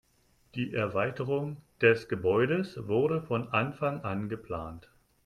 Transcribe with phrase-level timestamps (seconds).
[0.55, 4.89] Die Erweiterung des Gebäudes wurde von Anfang an geplant.